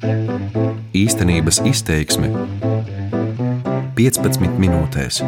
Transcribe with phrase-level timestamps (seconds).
[0.00, 2.30] Īstenības izteiksme
[3.98, 5.18] 15 minūtēs.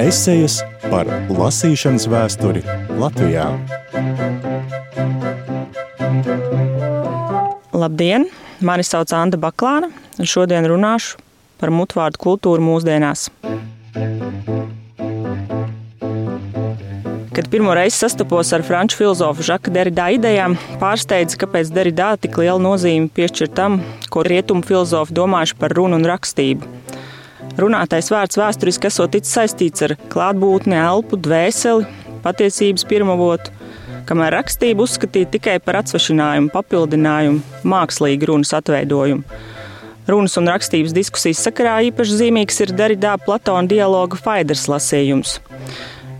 [0.00, 2.64] Esejas par lasīšanas vēsturi
[2.96, 3.50] Latvijā.
[7.76, 8.30] Labdien!
[8.64, 11.20] Mani sauc Anna Baklāna, un šodien runāšu
[11.60, 13.28] par mutvārdu kultūru mūsdienās.
[17.32, 22.60] Kad pirmo reizi sastapos ar franču filozofu Žaka Derrida idejām, pārsteidza, kāpēc Derridā tik liela
[22.60, 23.78] nozīme piešķir tam,
[24.12, 26.68] ko rietumu filozofi domājuši par runu un rakstību.
[27.56, 31.88] Runātais vārds vēsturiski esot saistīts ar klātbūtni, elpu, dvēseli,
[32.20, 33.54] patiesības pirmavotu,
[34.08, 39.24] kamēr rakstību uzskatīja tikai par atsvešinājumu, papildinājumu, mākslīgu runas atveidojumu.
[40.12, 45.38] Runas un rakstības diskusijas sakarā īpaši zīmīgs ir Derridā Platona dialoga Faiders lasījums.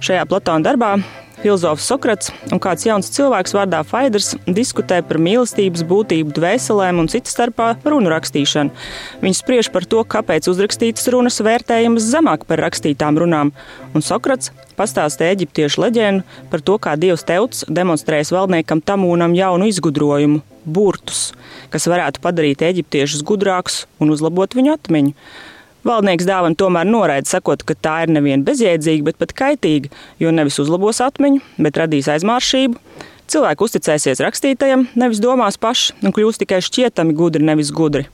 [0.02, 0.96] Šajā Platona darbā
[1.44, 7.36] filozofs Sokrats un kāds jauns cilvēks vārdā Faidrs diskutē par mīlestības būtību dvēselēm un citas
[7.36, 8.74] starpā runu rakstīšanu.
[9.22, 13.54] Viņi spriež par to, kāpēc uzrakstītas runas vērtējamas zemāk par rakstītām runām,
[13.94, 20.42] un Sokrats pastāsta eģiptiešu leģendu par to, kā dievs Teuts demonstrējas valdniekam Tamūnam jaunu izgudrojumu-
[20.74, 21.30] burtus,
[21.70, 25.14] kas varētu padarīt eģiptiešus gudrākus un uzlabot viņu atmiņu.
[25.82, 29.90] Valdnieks dāvana tomēr noraida, sakot, ka tā ir nevien bezjēdzīga, bet pat kaitīga,
[30.22, 32.78] jo nevis uzlabos atmiņu, bet radīs aizmāršību.
[33.32, 38.06] Cilvēki uzticēsies rakstītajam, nevis domās paši, un kļūs tikai šķietami gudri, nevis gudri.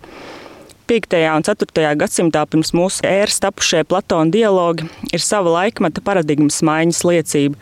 [0.88, 1.16] 5.
[1.36, 1.88] un 4.
[2.00, 7.60] gadsimtā pirms mūsu ēras tapušie Platona dialogi ir sava laikmeta paradigmas maiņas liecība.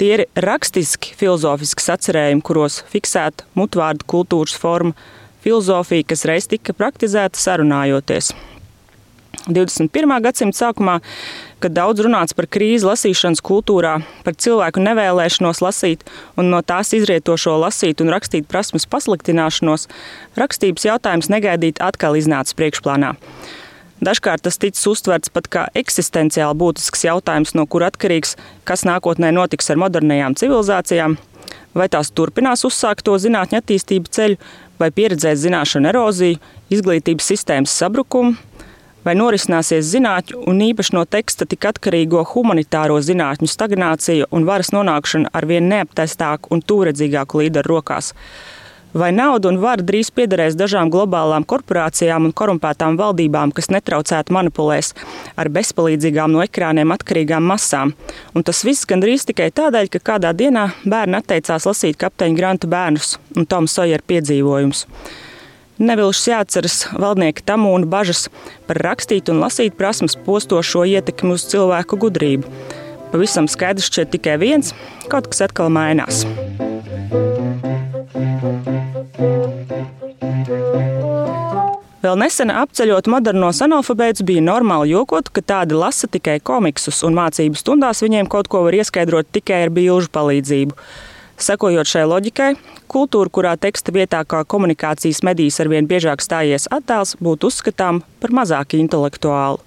[0.00, 4.96] Tie ir rakstiski filozofiski sacerējumi, kuros fiksēta mutvārdu kultūras forma,
[5.44, 8.32] filozofija, kas reiz tika praktizēta sarunājoties.
[9.48, 10.12] 21.
[10.22, 10.98] gadsimta sākumā,
[11.62, 16.04] kad daudz runāts par krīzi lasīšanas kultūrā, par cilvēku nevēlēšanos lasīt
[16.38, 19.88] un no tās izrietošo lasīt un rakstīt prasmes pasliktināšanos,
[20.38, 23.16] rakstības jautājums negaidīt atkal iznāca priekšplānā.
[24.02, 28.34] Dažkārt tas ticis uztverts pat kā eksistenciāli būtisks jautājums, no kura atkarīgs,
[28.66, 31.14] kas nākotnē notiks ar modernajām civilizācijām,
[31.78, 34.40] vai tās turpinās uzsākt to zinātņu attīstību ceļu,
[34.82, 36.40] vai pieredzēs zināšanu eroziju,
[36.74, 38.34] izglītības sistēmas sabrukumu,
[39.06, 45.32] vai norisināsies zinātņu un īpaši no teksta tik atkarīgo humanitāro zinātņu stagnācija un varas nonākšana
[45.32, 48.12] ar vien neaptestāku un tūredzīgāku līderu rokās.
[48.92, 54.92] Vai nauda un vara drīz piederēs dažām globālām korporācijām un korumpētām valdībām, kas netraucētu manipulēs
[55.40, 57.94] ar bezpalīdzīgām no ekrāniem atkarīgām masām?
[58.36, 63.16] Un tas viss gandrīz tikai tādēļ, ka kādā dienā bērni atteicās lasīt kapteiņa Granta bērnus
[63.32, 64.84] un Tomu Sojeru piedzīvojumus.
[65.82, 68.28] Nevilšs jāatceras valdnieka tamūna bažas
[68.68, 72.46] par rakstīt un lasīt prasmes postošo ietekmi uz cilvēku gudrību.
[73.10, 74.70] Pavisam skaidrs šķiet tikai viens-
[75.10, 76.22] kaut kas atkal mainās.
[82.02, 87.58] Vēl nesen apceļot modernos analfabētus, bija normāli jokot, ka tādi lasa tikai komiksus, un mācību
[87.58, 90.72] stundās viņiem kaut ko var ieskaidrot tikai ar bilžu palīdzību.
[91.42, 92.52] Sekojot šai loģikai,
[92.92, 98.76] kultūra, kurā teksta vietā kā komunikācijas medijas arvien biežāk stājies attēls, būtu uzskatām par mazāk
[98.78, 99.58] intelektuālu.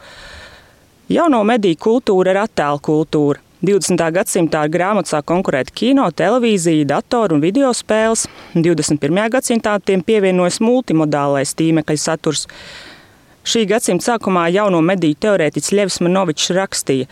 [1.12, 3.42] Jauno mediju kultūra ir attēlu kultūra.
[3.66, 4.02] 20.
[4.16, 8.28] gadsimtā ar grāmatu sāk konkurēt kino, televīzija, datoru un video spēles.
[8.54, 9.22] 21.
[9.34, 12.46] gadsimtā tiem pievienojas multimodālais tīmekļa saturs.
[13.46, 17.10] Šī gadsimta sākumā jauno mediju teorētiķis Ļevs Manovičs rakstīja,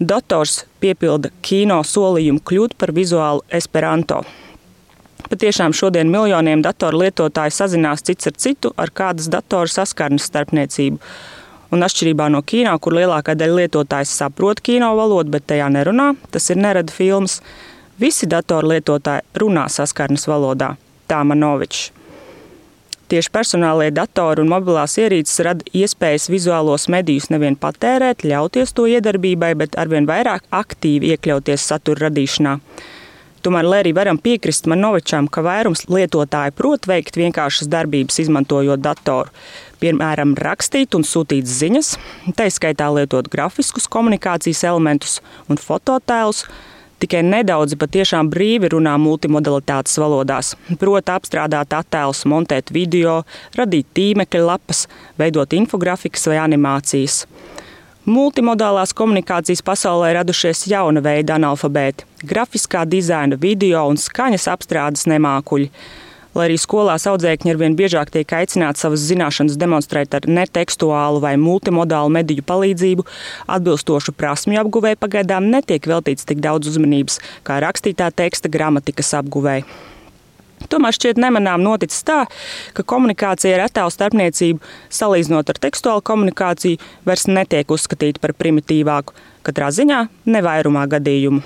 [0.00, 4.22] dators piepilda kino solījumu kļūt par vizuālu esperanto.
[5.30, 10.98] Patiešām šodien miljoniem datoru lietotāju sazinās cits ar citu ar kādas datoru saskarnes starpniecību.
[11.72, 16.50] Un atšķirībā no kino, kur lielākā daļa lietotājs saprot kino valodu, bet tajā nerunā, tas
[16.52, 17.38] ir nerada filmas.
[18.00, 20.74] Visi datoru lietotāji runā saskarnes valodā.
[21.08, 22.01] Tā Manovičs.
[23.12, 29.50] Tieši personālajie datori un mobilās ierīces rada iespējas vizuālos medijus nevien patērēt, ļauties to iedarbībai,
[29.60, 32.54] bet arvien vairāk aktīvi iekļauties satura radīšanā.
[33.44, 38.80] Tomēr, lai arī varam piekrist man novičām, ka vairums lietotāju prot veikt vienkāršas darbības, izmantojot
[38.80, 39.28] datoru,
[39.84, 41.92] piemēram, rakstīt un sūtīt ziņas,
[42.32, 45.18] tā izskaitā lietot grafiskus komunikācijas elementus
[45.52, 46.46] un fototēlus,
[47.02, 50.52] Tikai nedaudzi patiešām brīvi runā multimodalitātes valodās.
[50.78, 53.16] Proti, apstrādāt attēlus, montēt video,
[53.58, 54.84] radīt tīmekļa lapas,
[55.18, 57.24] veidot infografikas vai animācijas.
[58.06, 65.70] Multimodālās komunikācijas pasaulē radušies jauna veida analfabēti- grafiskā dizaina, video un skaņas apstrādes nemākuļi.
[66.32, 72.08] Lai arī skolās audzēkņi arvien biežāk tiek aicināti savas zināšanas demonstrēt ar netekstuālu vai multimodālu
[72.14, 73.04] mediju palīdzību,
[73.52, 79.60] atbilstošu prasmju apguvē pagaidām netiek veltīts tik daudz uzmanības kā rakstītā teksta gramatikas apguvē.
[80.72, 82.22] Tomēr šķiet nemanām noticis tā,
[82.76, 84.62] ka komunikācija ar attēlu starpniecību,
[84.94, 91.42] salīdzinot ar tekstuālu komunikāciju, vairs netiek uzskatīta par primitīvāku, katrā ziņā nevairumā gadījumu.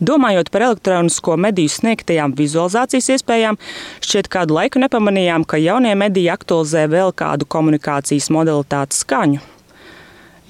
[0.00, 3.56] Domājot par elektronisko mediju sniegtajām vizualizācijas iespējām,
[4.04, 9.40] šķiet kādu laiku nepamanījām, ka jaunie mediji aktualizē vēl kādu komunikācijas modalitāti skaņu.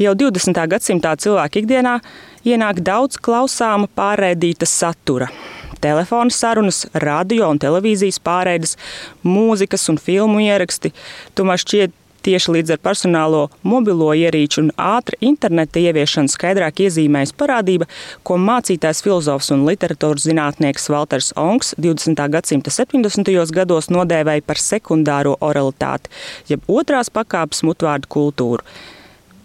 [0.02, 0.58] Jau 20.
[0.72, 2.00] gadsimtā cilvēku ikdienā
[2.44, 5.30] ienāk daudz klausāma pārraidīta satura.
[5.80, 8.74] Telefona sarunas, radio un televīzijas pārraides,
[9.22, 10.90] mūzikas un filmu ieraksti.
[11.38, 11.94] Tomēr šķiet,
[12.26, 17.88] tieši līdz ar personālo mobilo ierīču un ātru interneta ieviešanu skaidrāk iezīmējas parādība,
[18.26, 22.24] ko mācītājs filozofs un literatūras zinātnieks Walters Onks 20.
[22.34, 23.30] gadsimta 70.
[23.54, 26.10] gados nodēvēja par sekundāro oralitāti,
[26.50, 28.66] jeb otrās pakāpes mutvārdu kultūru.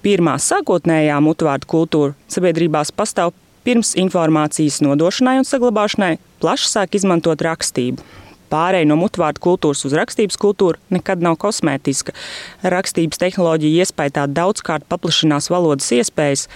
[0.01, 3.35] Pirmā sākotnējā mutvārdu kultūra sabiedrībās pastāv
[3.65, 8.01] pirms informācijas nodošanai un saglabāšanai, plaši sāk izmantot rakstību.
[8.51, 12.15] Pārēja no mutvārdu kultūras uz rakstības kultūru nekad nav kosmētiska.
[12.67, 16.47] Rakstības tehnoloģija iespējā daudzkārt paplašinās valodas iespējas.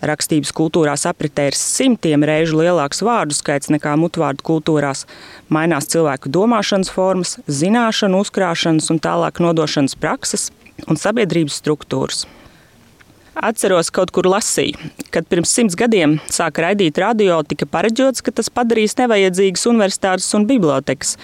[0.00, 5.04] Rakstības kultūrās apritē ir simtiem reižu lielāks vārdu skaits nekā mutvārdu kultūrās.
[5.52, 10.48] Mainās cilvēku domāšanas formas, zināšanu uzkrāšanas un tālāk nodošanas prakses
[10.88, 12.24] un sabiedrības struktūras.
[13.40, 14.76] Atceros, kaut kur lasīju,
[15.14, 20.44] kad pirms simts gadiem sāka raidīt radio, tika pareģots, ka tas padarīs nevajadzīgas universitātes un
[20.50, 21.14] bibliotekas.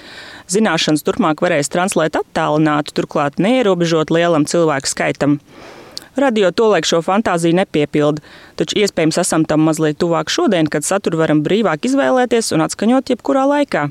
[0.48, 5.36] Zināšanas turpmāk varēs translēt attālināti, turklāt neierobežot lielam cilvēku skaitam.
[6.16, 8.24] Radio tolaik šo fantāziju nepiepilda,
[8.56, 13.44] taču iespējams esam tam mazliet tuvāk šodien, kad saturu varam brīvāk izvēlēties un atskaņot jebkurā
[13.50, 13.90] laikā.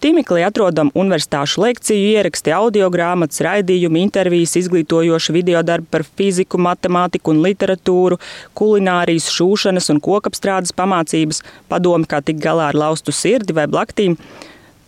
[0.00, 7.34] Tīmeklī atrodam universitāšu lekciju ieraksti, audio grāmatas, raidījumi, intervijas, izglītojoši video darbi par fiziku, matemātiku
[7.34, 8.16] un literatūru,
[8.56, 14.16] kulinārijas, šūšanas un kokapstrādes pamācības, padomi, kā tikt galā ar laustu sirdi vai blaktīm.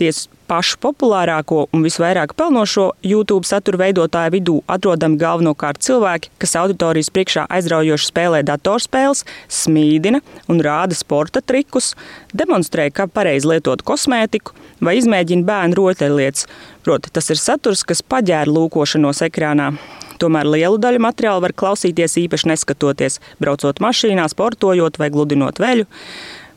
[0.02, 7.12] Ties pašu populārāko un visvairāk pelnošo YouTube satura veidotāju vidū atrodami galvenokārt cilvēki, kas auditorijas
[7.14, 10.19] priekšā aizraujoši spēlē datorspēles, smīdina
[10.50, 11.93] un rāda sporta trikus,
[12.34, 16.50] demonstrē, kā pareizi lietot kosmētiku vai izmēģina bērnu rotaļlietas.
[16.82, 19.70] Proti, tas ir saturs, kas paģēra lūkošanos ekrānā.
[20.19, 25.87] Tomēr lielu daļu materiālu var klausīties īpaši neskatoties, braucot mašīnā, sportojot vai gludinot veļu.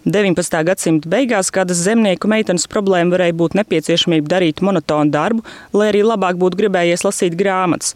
[0.06, 0.60] 19.
[0.68, 5.42] gadsimta beigās kādas zemnieku meitenes problēma varēja būt nepieciešamība darīt monotonu darbu,
[5.74, 7.96] lai arī labāk būtu gribējies lasīt grāmatas.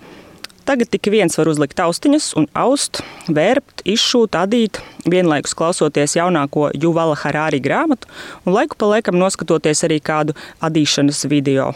[0.66, 7.14] Tagad tik viens var uzlikt austiņas un aust, vērpt, izšūt, adīt, vienlaikus klausoties jaunāko Juvala
[7.18, 8.10] Harāri grāmatu
[8.42, 11.76] un laiku pa laikam noskatoties arī kādu adīšanas video.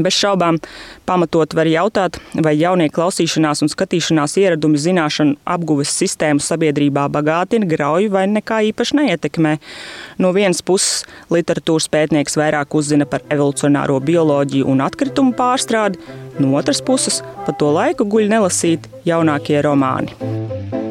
[0.00, 0.56] Bez šaubām,
[1.08, 8.08] pamatot var jautāt, vai jaunie klausīšanās un skatīšanās ieradumi zināšanu apguves sistēmu sabiedrībā bagātina, grauj
[8.12, 9.56] vai nekā īpaši neietekmē.
[10.22, 11.02] No vienas puses,
[11.32, 16.00] literatūras pētnieks vairāk uzzina par evolucionāro bioloģiju un atkritumu pārstrādi,
[16.40, 20.81] no otras puses, pa to laiku guļ nelasīt jaunākie romāni.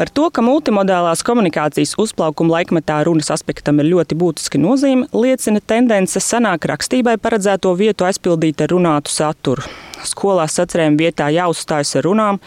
[0.00, 6.22] Par to, ka multimodālās komunikācijas uzplaukuma laikmetā runas aspektam ir ļoti būtiska nozīme, liecina tendence
[6.24, 9.68] senāk rakstībai paredzēto vietu aizpildīt ar runātu saturu.
[10.08, 12.40] Skolās sacerējuma vietā jāuzstājas ar runām,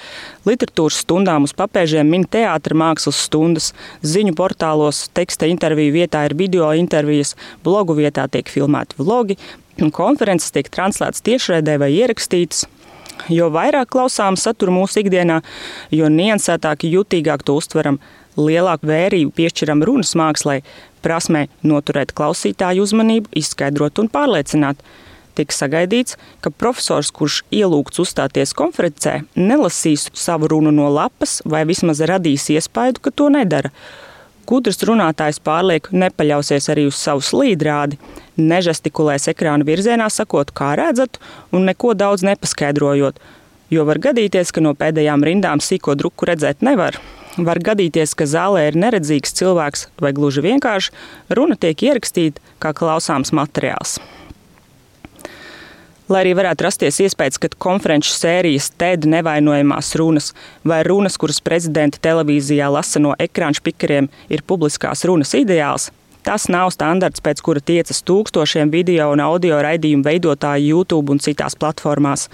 [0.50, 3.70] literatūras stundām uz papēžiem min teātris mākslas stundas,
[4.02, 9.38] ziņu portālos teksta interviju vietā ir video intervijas, blogu vietā tiek filmēti vlogi,
[9.78, 12.66] un konferences tiek translētas tiešraidē vai ierakstītas.
[13.32, 15.40] Jo vairāk klausām saturu mūsu ikdienā,
[15.94, 18.00] jo niansētāk, jutīgāk to uztveram,
[18.38, 20.62] lielāku vērību piešķiram runas mākslai,
[21.06, 24.82] prasmē noturēt klausītāju uzmanību, izskaidrot un pārliecināt.
[25.34, 32.04] Tika sagaidīts, ka profesors, kurš ielūgts uzstāties konferencē, nelasīs savu runu no lapas vai vismaz
[32.06, 33.74] radīs iespaidu, ka to nedara.
[34.46, 37.98] Gudrs runātājs pārlieku nepaļausies arī uz savu slīdrādi,
[38.38, 41.20] nežestikulēs ekrāna virzienā, sakot, kā redzat,
[41.52, 43.20] un neko daudz nepaskaidrojot.
[43.74, 47.00] Jo var gadīties, ka no pēdējām rindām sīko druku redzēt nevar.
[47.38, 50.92] Var gadīties, ka zālē ir neredzīgs cilvēks, vai gluži vienkārši
[51.34, 53.98] runa tiek ierakstīta kā klausāms materiāls.
[56.12, 60.34] Lai arī varētu rasties iespējas, ka konferenču sērijas TED nevainojamās runas
[60.68, 65.90] vai runas, kuras prezidenta televīzijā lasa no ekrāna spikeriem, ir publiskās runas ideāls,
[66.26, 71.58] tas nav standarts, pēc kura tiecas tūkstošiem video un audio raidījumu veidotāju YouTube un citās
[71.60, 72.30] platformās.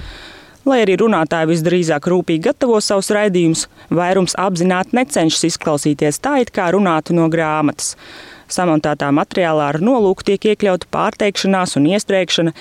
[0.69, 6.69] Lai arī runātāji visdrīzāk rūpīgi gatavo savus raidījumus, vairums apzināti necenšas izklausīties tā, it kā
[6.75, 7.95] runātu no grāmatas.
[8.49, 12.53] Samontētā materiālā ar nolūku tiek iekļauta pārteikšanās un iestrēgšana,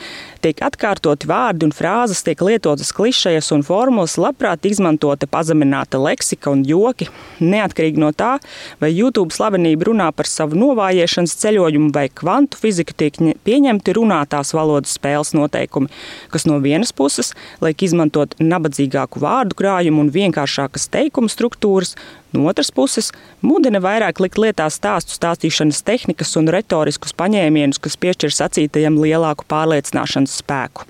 [0.45, 6.67] tiek atkārtoti vārdi un frāzes, tiek lietotas klišejas un formulas, labprāt izmantota pazemināta leksika un
[6.69, 7.09] joki.
[7.41, 8.35] Neatkarīgi no tā,
[8.83, 13.17] vai YouTube slavenība runā par savu novājiešanas ceļojumu vai kvantu fiziku, tiek
[13.49, 15.89] pieņemti runātās valodas spēles noteikumi,
[16.29, 17.33] kas no vienas puses
[17.65, 21.97] liek izmantot nabadzīgāku vārdu krājumu un vienkāršākas teikumu struktūras,
[22.33, 23.09] No otras puses,
[23.41, 30.39] mudina vairāk likt lietā stāstu stāstīšanas tehnikas un retoriskus paņēmienus, kas piešķir sacītajam lielāku pārliecināšanas
[30.43, 30.87] spēku.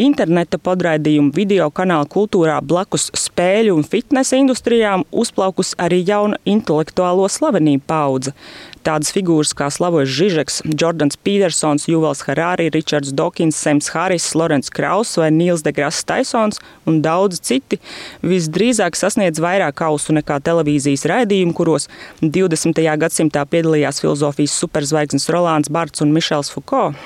[0.00, 7.84] Interneta podraidījumu video kanāla kultūrā blakus spēļu un fitnesa industrijām uzplaukus arī jauna intelektuālo slavenību
[7.90, 8.32] paudze.
[8.80, 15.12] Tādas figūras kā Slavojs Žižeks, Jordans Petersons, Juvels Harari, Ričards Dokins, Sems Haris, Lorenz Kraus
[15.20, 17.76] vai Nils Degrass Taisons un daudz citi
[18.24, 21.90] visdrīzāk sasniedz vairāk kausu nekā televīzijas raidījumu, kuros
[22.24, 22.80] 20.
[23.04, 26.96] gadsimtā piedalījās filozofijas superzvaigznes Rolands Barts un Mišels Foucault.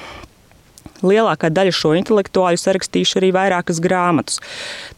[1.05, 4.41] Lielākā daļa šo intelektuāļu sarakstījuši arī vairākas grāmatas,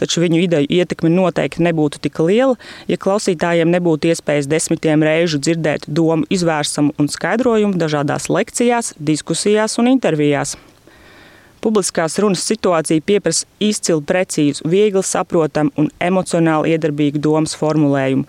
[0.00, 2.54] taču viņu ideju ietekme noteikti nebūtu tik liela,
[2.90, 9.90] ja klausītājiem nebūtu iespējas desmitiem reižu dzirdēt domu izvērsumu un skaidrojumu dažādās lekcijās, diskusijās un
[9.96, 10.56] intervijās.
[11.66, 18.22] Publiskās runas situācija pieprasa izcilu, precīzu, viegli saprotamu un emocionāli iedarbīgu domas formulējumu.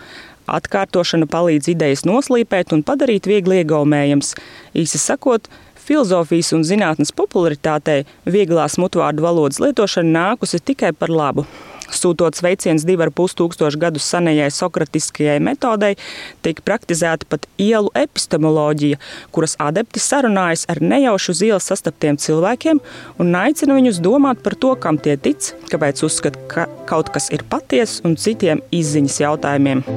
[0.47, 4.31] Atkārtošana palīdz idejas noslīpēt un padarīt viegli iegaumējams.
[4.79, 5.49] Īsi sakot,
[5.87, 11.47] filozofijas un zinātnes popularitātei vieglās mutvārdu valodas lietošana nākusi tikai par labu.
[11.87, 15.95] Sūtot sveiciens divu ar pus tūkstošu gadu senajai sokratiskajai metodei,
[16.43, 18.99] tiek praktizēta pat ielu epistemoloģija,
[19.31, 22.83] kuras adepti sarunājas ar nejaušu uz ielas sastaptiem cilvēkiem
[23.23, 27.47] un aicina viņus domāt par to, kam tie tic, kāpēc uzskata, ka kaut kas ir
[27.47, 29.87] patiesa un citiem izziņas jautājumiem.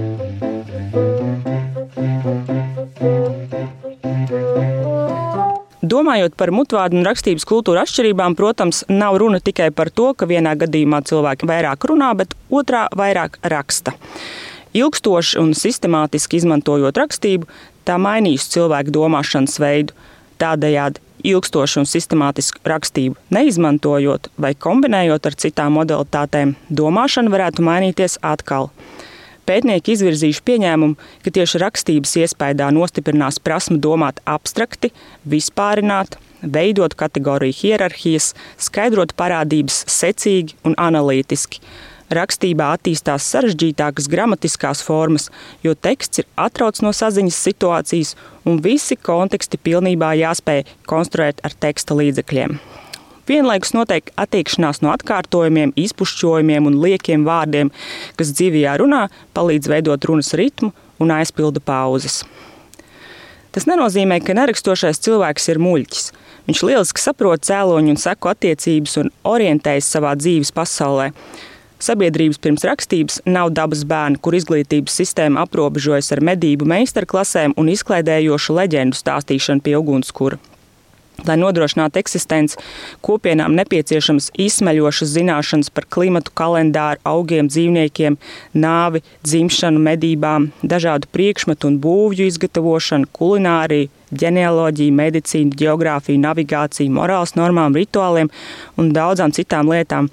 [5.90, 10.52] Domājot par mutvārdu un rakstības kultūra atšķirībām, protams, nav runa tikai par to, ka vienā
[10.60, 13.96] gadījumā cilvēki vairāk runā, bet otrā vairāk raksta.
[14.76, 17.48] Ilgstoši un sistemātiski izmantojot rakstību,
[17.88, 19.96] tā mainīs cilvēku domāšanas veidu.
[20.38, 28.70] Tādējādi ilgstoši un sistemātisku rakstību neizmantojot vai kombinējot ar citām modalitātēm, domāšana varētu mainīties atkal.
[29.48, 34.92] Pētnieki izvirzījuši pieņēmumu, ka tieši rakstības iespējā nostiprinās prasme domāt abstrakti,
[35.28, 41.62] vispārināt, veidot kategoriju hierarhijas, skaidrot parādības secīgi un analītiski.
[42.10, 45.28] Rakstībā attīstās sarežģītākas gramatiskās formas,
[45.62, 48.16] jo teksts ir atrauts no saziņas situācijas,
[48.50, 52.58] un visi konteksti pilnībā jāspēj konstruēt ar teksta līdzekļiem.
[53.30, 57.68] Vienlaikus notiek attiekšanās no atkārtojumiem, izpušķojumiem un liekiem vārdiem,
[58.18, 59.04] kas dzīvajā runā
[59.38, 62.24] palīdz veidot runas ritmu un aizpilda pauzes.
[63.54, 66.10] Tas nenozīmē, ka nerakstošais cilvēks ir muļķis.
[66.50, 71.10] Viņš lieliski saprot cēloņu un seku attiecības un orientējas savā dzīves pasaulē.
[71.80, 78.58] Sabiedrības pirms rakstības nav dabas bērni, kur izglītības sistēma aprobežojas ar medību meistarklasēm un izklaidējošu
[78.58, 80.40] leģendu stāstīšanu pie ugunskura.
[81.28, 82.56] Lai nodrošinātu eksistenci,
[83.04, 88.16] kopienām nepieciešamas izsmeļošas zināšanas par klimatu, kalendāru, augiem, dzīvniekiem,
[88.56, 97.76] nāvi, dzimšanu, medībām, dažādu priekšmetu un būvju izgatavošanu, kulināriju, ģenealoģiju, medicīnu, geogrāfiju, navigāciju, morāles normām,
[97.76, 98.32] rituāliem
[98.80, 100.08] un daudzām citām lietām.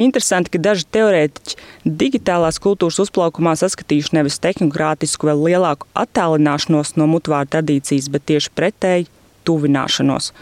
[0.00, 7.50] Interesanti, ka daži teorētiķi digitālās kultūras uzplaukumā saskatījuši nevis tehnokrātisku vai lielāku attālināšanos no mutvāra
[7.50, 9.10] tradīcijas, bet tieši pretēji
[9.48, 10.32] tuvināšanos.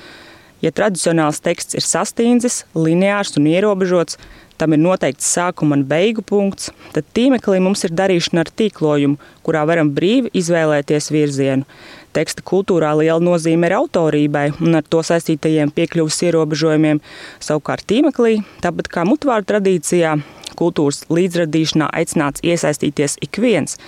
[0.64, 4.18] Ja tradicionāls teksts ir sastīndzis, lineārs un ierobežots,
[4.58, 9.62] tam ir noteikts sākuma un beigu punkts, tad tīmeklī mums ir darīšana ar tīklojumu, kurā
[9.70, 11.68] varam brīvi izvēlēties virzienu.
[12.16, 16.98] Teksta kultūrā liela nozīme ir autorībai un ar to saistītajiem piekļuvas ierobežojumiem.
[17.44, 20.16] Savukārt tīmeklī, tāpat kā mutvāru tradīcijā,
[20.58, 23.78] kultūras līdzradīšanā aicināts iesaistīties ik viens.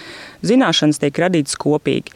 [0.47, 2.15] Zināšanas tiek radītas kopīgi.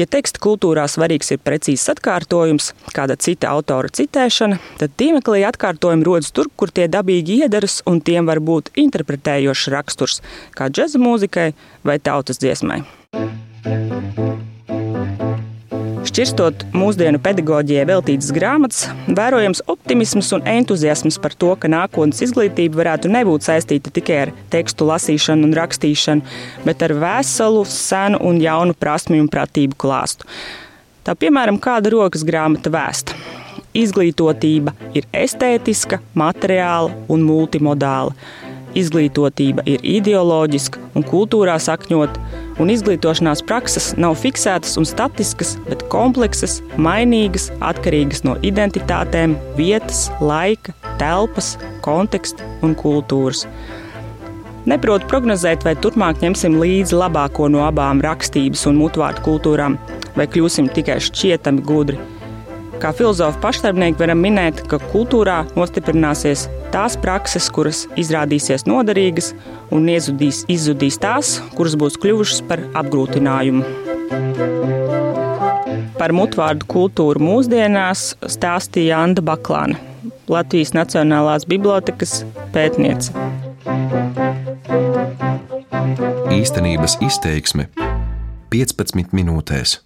[0.00, 6.30] Ja teksta kultūrā svarīgs ir precīzs atkārtojums, kāda cita autora citēšana, tad tīmeklī atkārtojumi rodas
[6.32, 10.22] tur, kur tie dabīgi iedaras un tiem var būt interpretējošs raksturs,
[10.56, 11.50] kā džēza mūzikai
[11.84, 12.80] vai tautas dziesmai.
[16.10, 18.80] Šķirstot mūsdienu pedagoģijai veltītas grāmatas,
[19.14, 24.88] vērojams optimisms un entuziasms par to, ka nākotnes izglītība varētu nebūt saistīta tikai ar tekstu
[24.88, 26.34] lasīšanu un rakstīšanu,
[26.66, 30.26] bet ar veselu, senu un jaunu prasmju un pratību klāstu.
[31.06, 33.14] Tā piemēram, kāda rokas grāmata vēsta.
[33.78, 38.18] Izglītotība ir estētiska, materiāla un multimodāla.
[38.74, 42.18] Izglītotība ir ideoloģiska un kultūrā sakņota,
[42.60, 50.76] un izglītošanās prakses nav fiksētas un statiskas, bet kompleksas, mainīgas, atkarīgas no identitātēm, vietas, laika,
[51.00, 53.46] telpas, konteksta un kultūras.
[54.68, 59.78] Neprotu prognozēt, vai turpmāk ņemsim līdzi labāko no abām rakstības un mutvārdu kultūrām,
[60.18, 62.19] vai kļūsim tikai šķietami gudri.
[62.80, 69.34] Kā filozofi pašdarbnieki varam minēt, ka kultūrā nostiprināsies tās prakses, kuras izrādīsies noderīgas,
[69.74, 73.66] un iezudīs, izzudīs tās, kuras būs kļuvušas par apgrūtinājumu.
[76.00, 79.76] Par mutvārdu kultūru mūsdienās stāstīja Anna Baklāna,
[80.32, 82.22] Latvijas Nacionālās Bibliotēkas
[82.56, 83.12] pētniece.
[86.32, 87.68] Īstenības izteiksme
[88.56, 89.80] 15 minūtēs.